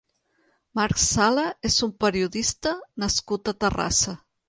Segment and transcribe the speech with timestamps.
[0.79, 2.75] Marc Sala és un periodista
[3.07, 4.21] nascut a Terrassa.